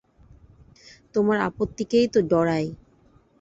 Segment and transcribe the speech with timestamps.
[1.15, 2.65] তোমার আপত্তিকেই তো ডরাই।